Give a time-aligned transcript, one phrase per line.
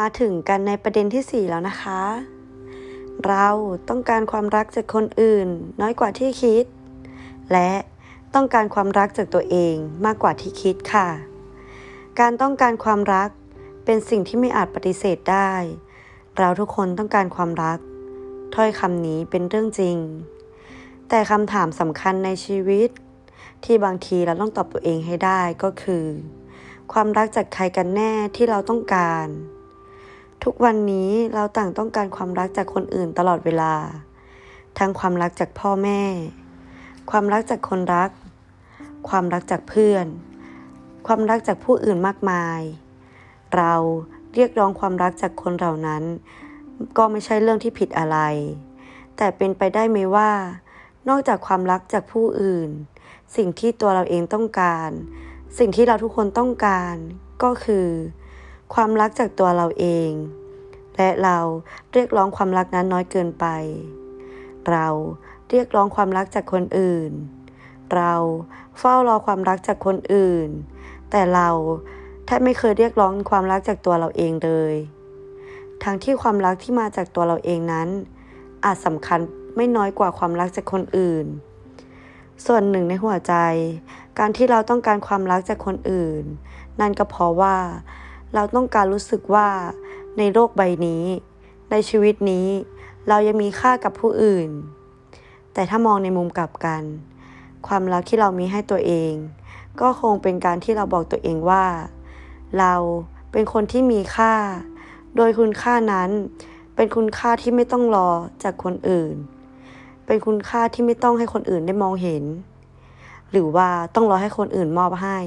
[0.00, 2.02] มาถึงกันในประเด็นที่ 4 แล้วนะคะ
[3.26, 3.48] เรา
[3.88, 5.48] ต้องการความรักจากคนอื่น
[5.80, 6.64] น้อยกว่าที่คิด
[7.52, 7.70] และ
[8.34, 11.08] ต้องการความรักจากตัวเองมากกว่าที่คิดค่ะ
[12.20, 13.28] การต้องการความรัก
[13.84, 15.52] เป็นสิ่งที่ไม่อาจปฏิเสธได้
[16.38, 17.78] เราทุกคนต้องการความรัก
[18.54, 19.96] ถ้อยคำนี้เป็นเรื่องจริง
[21.08, 22.88] แต่คำถามสำคัญในชีวิต
[23.64, 26.04] ที่บางทีเราต้องตอบตัวเองให้ได้ก็คือ
[26.92, 29.28] ความรักจากใครกันแน่ที่เราต้องการ
[30.48, 33.74] ทุกวันนี้เราต่างต้องการความรักจากคนอื่นตลอดเวลา
[34.78, 36.02] ทั้งความรักจากพ่อแม่
[37.10, 38.10] ความรักจากคนรัก
[39.08, 40.06] ความรักจากเพื่อน
[41.06, 42.60] ความรักจากผู้อื่นมากมาย
[43.56, 43.74] เรา
[44.34, 46.02] เรียกร้องความรักจากคนเหล่านั้น
[46.96, 48.18] ก็ไม่ใช่เรื่องที่ผิดอะไร
[49.16, 50.32] แต่เป็นไปได้ไหมว่า
[51.08, 52.70] นอกจากความรักจากผู้อื่น
[53.36, 54.90] สิ่งที่ตัวเราเองต้องการ
[55.58, 56.94] สิ่งที่เราทุกคนต้องการ
[57.42, 57.88] ก็คือ
[58.72, 60.10] ความรักจากตัวเราเอง
[60.96, 61.38] และเรา
[61.92, 63.46] เรียกร้องความรักนั้นน้อยเกินไป
[64.70, 64.86] เรา
[65.50, 67.10] เรียกร้องความรักจากคนอื่น
[67.94, 68.14] เรา
[68.78, 70.48] เฝ้ารอความรักจากคนอื่น
[71.10, 71.48] แต่เรา
[72.26, 74.74] แทบไม่เคยเรียกร้องความรักจากตัวเราเองเลย
[75.82, 77.88] ทั้งที่ความรักที่มาจากตัวเราเองนั้น
[78.64, 79.20] อาจสำคัญ
[79.56, 81.26] ไม่น้อยกว่าความรักจากคนอื่น
[82.46, 83.34] ส่วนหนึ่งในหัวใจ
[84.18, 86.22] การที่เราต้องการความรักจากคนอื่น
[86.80, 87.56] นั่นก็เพราะว่า
[88.34, 89.48] เราต้องการรู้สึกว่า
[90.18, 91.04] ในโลกใบนี้
[91.70, 92.46] ในชีวิตนี้
[93.08, 94.48] เรายังมีค่ากับผู้อื่น
[95.52, 96.82] แต่ถ้ามองในมุมกลับกัน
[97.66, 99.12] ความรักที่เรามีให้ตัวเอง
[99.80, 101.64] ก็คงเป็นการที่เราบอกตัวเองว่า
[102.58, 102.74] เรา
[103.32, 104.34] เป็นคนที่มีค่า
[105.16, 106.10] โดยคุณค่านั้น
[106.76, 108.10] เป็นคุณค่าที่ไม่ต้องรอ
[108.42, 109.14] จากคนอื่น
[110.06, 112.24] เป็นคุณค่าที่ไม่ต้องให้คนอื่นได้มองเห็น
[113.30, 115.18] หรือว่าต้องรอให้คนอื่นมอบให้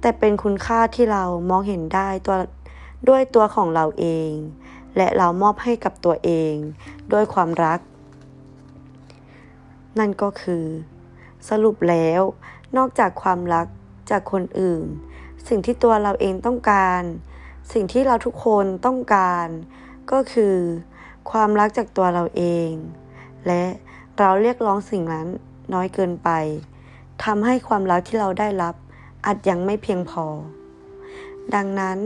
[0.00, 2.36] แต่เป็นคุณค่าที่เรามองเห็นได้ตัว
[3.08, 4.30] ด้วยตัวของเราเอง
[4.96, 6.54] และเรามอบให้กับตัวเอง
[7.12, 7.80] ด้วยความรัก
[9.98, 10.64] นั่นก็คือ
[11.48, 12.20] สรุปแล้ว
[12.76, 13.66] นอกจากความรัก
[14.10, 14.84] จากคนอื่น
[15.48, 17.02] สิ่งที่ตัวเราเองต้องการ
[17.72, 19.46] สิ่งที่เราทุกคนต้องการ
[20.12, 20.56] ก็คือ
[21.30, 22.70] ความรักจากตัวเราเอง
[23.46, 23.62] และ
[24.18, 25.28] เราเรียกร้องสิ่งนั้น
[25.74, 26.30] น้อยเกินไป
[27.24, 28.74] ทำให้ความรักที่เราได้รับ
[29.30, 30.26] อาจยังไม่เพียงพอ
[31.54, 31.98] ดังนั้น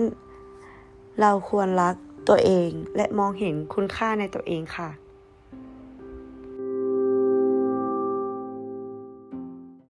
[1.21, 1.95] เราควรรัก
[2.29, 4.91] ตัวเองและมองเห็นคุณค่าในตัวเองค่ะ